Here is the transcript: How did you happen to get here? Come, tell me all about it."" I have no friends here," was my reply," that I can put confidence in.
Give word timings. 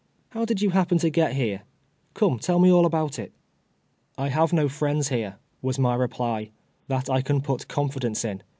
How 0.29 0.45
did 0.45 0.63
you 0.63 0.71
happen 0.71 0.97
to 0.97 1.11
get 1.11 1.33
here? 1.33 1.61
Come, 2.15 2.39
tell 2.39 2.57
me 2.57 2.71
all 2.71 2.87
about 2.87 3.19
it."" 3.19 3.31
I 4.25 4.29
have 4.29 4.51
no 4.51 4.67
friends 4.67 5.09
here," 5.09 5.35
was 5.61 5.77
my 5.77 5.93
reply," 5.93 6.49
that 6.87 7.07
I 7.07 7.21
can 7.21 7.39
put 7.39 7.67
confidence 7.67 8.25
in. 8.25 8.41